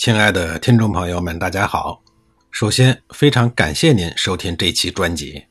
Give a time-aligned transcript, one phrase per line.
[0.00, 2.02] 亲爱的听众朋友们，大家好！
[2.50, 5.44] 首先，非常感谢您收听这期专辑。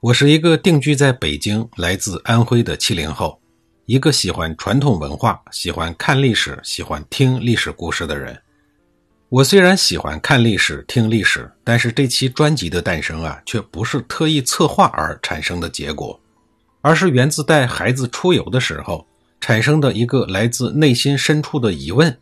[0.00, 3.40] 我是一个定居在北京、来自安徽的七零后，
[3.86, 8.36] 一个喜欢传统文化、喜欢看历史、喜欢听历史故事的人。
[9.28, 16.20] 我虽然喜欢看历史、听历史，但是这期专辑的诞生啊，却不是特意策划而产生的结果，
[16.80, 19.06] 而是源自带孩子出游的时候
[19.40, 22.18] 产生的一个来自内心深处的疑问。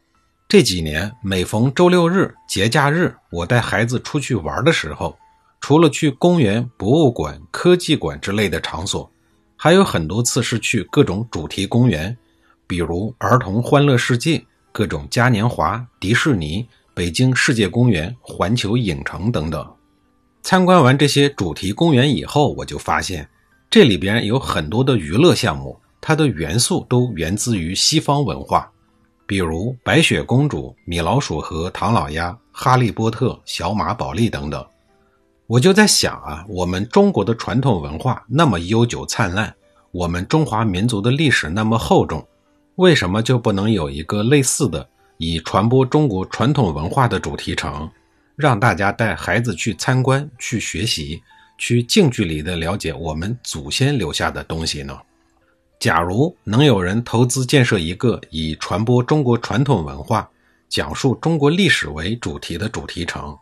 [0.48, 5.18] 这几年，每逢周六日、节假日，我带孩子出去玩的时候，
[5.60, 9.10] 除了去公园、博物馆、科技馆之类的场所，
[9.56, 12.16] 还有很多次是去各种主题公园，
[12.64, 14.40] 比如儿童欢乐世界、
[14.70, 16.66] 各种嘉年华、迪士尼。
[16.94, 19.70] 北京世界公园、环球影城等等，
[20.42, 23.28] 参观完这些主题公园以后，我就发现
[23.68, 28.72] 这里边有很多的娱乐项目，它的元素都源自于西方文化，
[29.26, 34.64] 比如白雪公主、米老鼠和唐老鸭、哈利波特、小马宝莉等等。
[35.48, 39.54] 我就在想啊，我们中国的传统文化那么悠久灿烂，
[39.90, 42.26] 我们中华民族的历史那么厚重，
[42.76, 44.88] 为什么就不能有一个类似的？
[45.18, 47.90] 以传播中国传统文化的主题城，
[48.36, 51.22] 让大家带孩子去参观、去学习、
[51.56, 54.96] 去近距离的了解我们祖先留下的东西呢？
[55.78, 60.28] 假如能有人投资建设一个以传播中国传统文化、
[60.68, 63.36] 讲述中国历史为主题的主题城，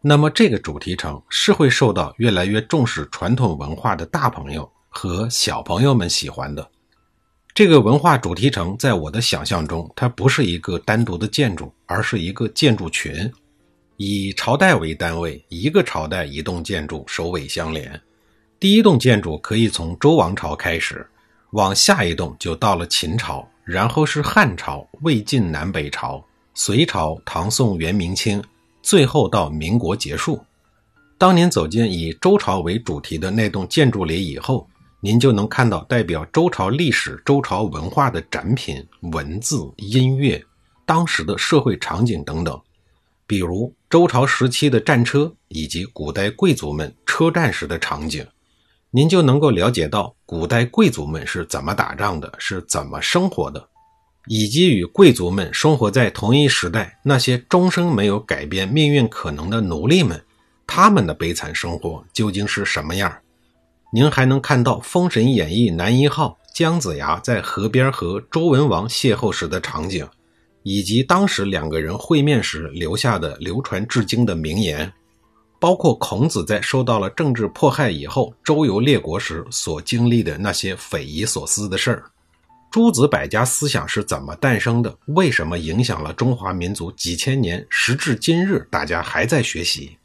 [0.00, 6.66] 那么这个主题城是会受到越来越重视传统文化的大朋友和小朋友们喜欢的。
[7.54, 13.30] 这个文化主题城在我的想象中，它不是一个单独的建筑，而是一个建筑群，
[13.96, 18.00] 以朝代为单位，一个朝代一栋建筑首尾相连。
[18.58, 21.06] 第一栋建筑可以从周王朝开始，
[21.54, 28.42] 往下一栋就到了秦朝，然后是汉朝、魏晋南北朝、隋朝、唐宋元明清，
[28.82, 30.44] 最后到民国结束。
[31.16, 34.68] 当您走进以周朝为主题的那栋建筑里以后，
[35.00, 40.44] 您就能看到代表周朝历史、周朝文化的展品、文字、音乐，
[40.84, 42.60] 当时的社会场景等等，
[43.28, 48.26] 比如周朝时期的战车，以及古代贵族们车战时的场景，
[48.96, 53.68] 您就能够了解到古代贵族们是怎么打仗的，是怎么生活的，
[54.28, 60.24] 以及与贵族们生活在同一时代那些终生没有改变命运可能的奴隶们，
[60.64, 63.12] 他们的悲惨生活究竟是什么样。
[63.92, 70.06] 您还能看到《封神演义》男一号姜子牙在河边和周文王邂逅时的场景，
[70.62, 74.92] 以及当时两个人会面时留下的流传至今的名言，
[75.64, 82.04] 包括孔子在受到了政治迫害以后周游列国时所经历的那些匪夷所思的事儿。
[82.70, 84.94] 诸子百家思想是怎么诞生的？
[85.06, 87.66] 为什么影响了中华民族几千年？
[87.70, 89.96] 时至今日，大家还在学习。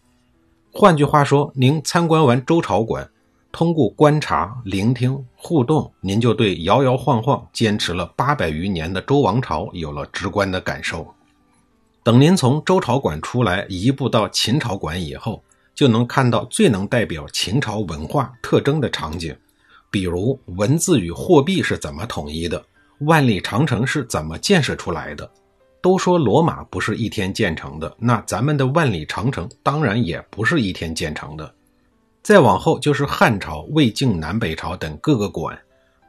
[0.71, 3.09] 换句话说，您参观完周朝馆。
[3.51, 11.05] 通过观察、聆听、互动，您就对摇摇晃晃坚持了八百余年的周王朝有了直观的感受。
[12.01, 15.43] 等您从周朝馆出来，移步到秦朝馆以后，
[15.73, 19.35] 就能看到最能代表秦朝文化特征的场景，
[19.89, 22.63] 比如文字与货币是怎么统一的，
[23.01, 25.29] 万里长城是怎么建设出来的。
[25.81, 31.53] 都说罗马不是一天建成的，那咱们的万里长城当然也不是一天建成的。
[32.21, 35.57] 再往后就是汉朝、魏晋南北朝等各个馆。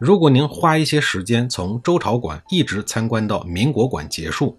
[0.01, 4.59] 如果您花一些时间从周朝馆一直参观到民国馆结束，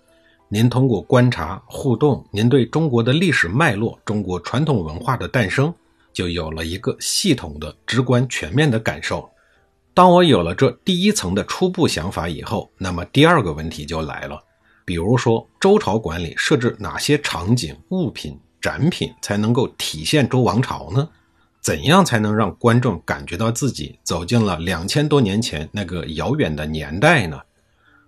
[0.54, 5.74] 您通过观察互动，您对中国的历史脉络、中国传统文化的诞生，
[6.12, 9.30] 就有了一个系统的、直观、全面的感受。
[9.94, 14.44] 当我有了这第一层的初步想法以后，那么第二个问题就来了，
[14.84, 21.08] 比如说周朝馆里设置哪些场景、物品、展品才能够体现周王朝呢？
[21.62, 27.40] 怎样才能让观众感觉到自己走进了两千多年前那个遥远的年代呢？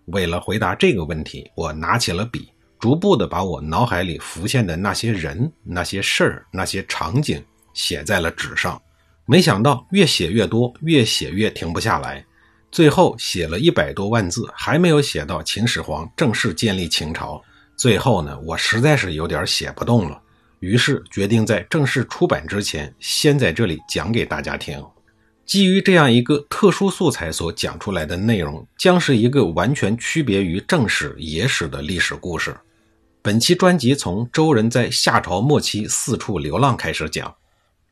[0.06, 2.50] 为了回答这个问题，我拿起了笔，
[2.80, 7.44] 逐步的把我脑海里浮现的那些人、那些事儿、那些场景
[7.74, 8.81] 写在了纸上。
[9.25, 12.25] 没想到越写越多，越写越停不下来，
[12.72, 17.42] 最后写了一百多万字，还没有写到秦始皇正式建立秦朝。
[17.77, 20.22] 最后呢，我实在是有点写不动了。
[20.60, 24.81] 于是决定在正式出版之前，先在这里讲给大家听。
[25.45, 32.56] 基于这样一个特殊素材所讲出来的内容，将是一个完全区别于正史野史的历史故事。
[33.22, 37.34] 本期专辑从周人在夏朝末期四处流浪开始讲。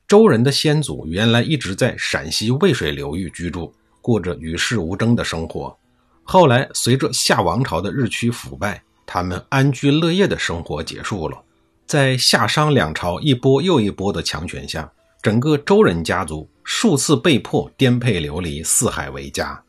[0.08, 5.78] 周人的先祖原来一直在陕西渭水流域居住，过着与世无争的生活。
[6.24, 11.42] 后来随着夏王朝的日趋腐败，他们安居乐业的生活结束了。
[11.86, 19.62] 在夏商两朝一波又一波的强权下，整个周人家族数次被迫颠沛流离，四海为家。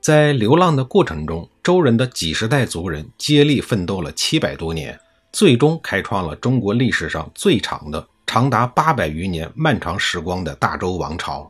[0.00, 4.98] 在流浪的过程中，周人的几十代族人接力奋斗了七百多年，
[5.32, 11.48] 最终开创了中国历史上最长的、长达八百余年漫长时光的大周王朝。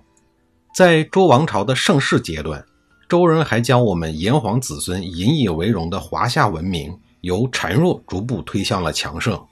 [0.75, 2.63] 在周王朝的盛世阶段，
[3.09, 9.43] 周人还将我们炎黄子孙引以为荣的华夏文明由孱弱逐步推向了强盛。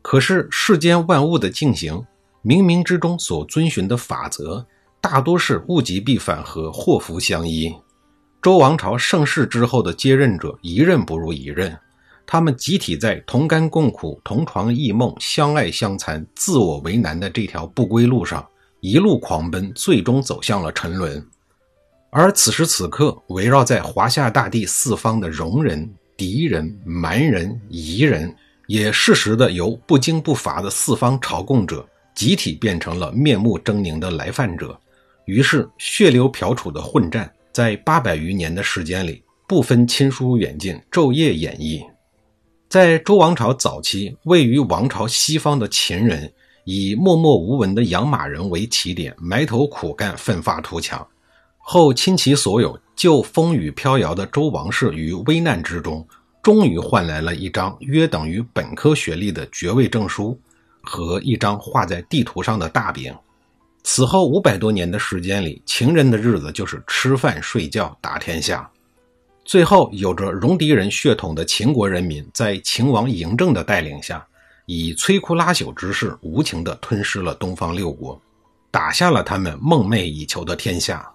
[0.00, 2.02] 可是世间万物的进行，
[2.44, 4.66] 冥冥之中所遵循的法则，
[5.00, 7.72] 大多是物极必反和祸福相依。
[8.42, 11.78] 周王朝盛世之后的接任者，一任不如一任，
[12.26, 18.44] 他们集体在同甘共苦、同床异梦、相爱相残、自我为难的这条不归路上，
[18.80, 21.24] 一路狂奔，最终走向了沉沦。
[22.10, 28.34] 而此时此刻，围绕在华夏大地四方的戎人、狄人、蛮人、夷人。
[28.68, 34.78] 也适时的由不惊不伐的四方朝贡者，集体变成了面目狰狞的来犯者。
[35.24, 41.80] 于是血流瓢杵的混战，在八百余年的时间里，不分亲疏远近，昼夜演绎。
[42.68, 46.32] 在周王朝早期，位于王朝西方的秦人，
[46.64, 51.06] 以默默无闻的养马人为起点，埋头苦干，奋发图强，
[51.58, 56.06] 后倾其所有，救风雨飘摇的周王室于危难之中。
[56.42, 60.36] 终于换来了一张约等于本科学历的爵位证书
[60.82, 63.14] 和一张画在地图上的大饼。
[63.84, 68.70] 此后五百多年的时间里，秦人的日子就是吃饭、睡觉、打天下。
[69.44, 74.24] 最后，有着戎狄人血统的秦国人民，在秦王嬴政的带领下，
[74.66, 78.20] 以摧枯拉朽之势，无情地吞噬了东方六国，
[78.70, 81.10] 打下了他们梦寐以求的天下。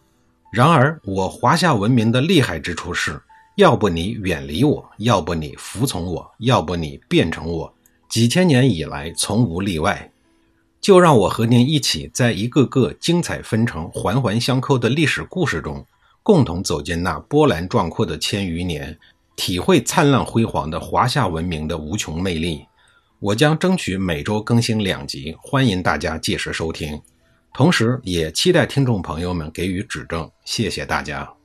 [0.52, 3.22] 然而，我华夏文明的厉害之处是。
[3.56, 7.74] 要不你远离我，要不你服从我，要不你变成我，
[8.10, 10.12] 几千年以来从无例外。
[10.80, 15.86] 就让我和您一起，在一个个精彩纷呈、环环相扣的历史故事中，
[16.24, 18.98] 共同走进那波澜壮阔的千余年，
[19.36, 22.66] 体会灿烂辉煌的华夏文明的无穷魅力。
[23.20, 27.02] 我将争取每周更新两集，欢迎大家届时收听。
[27.54, 30.30] 同时，也期待听众朋友们给予指正。
[30.46, 31.37] 谢谢大家。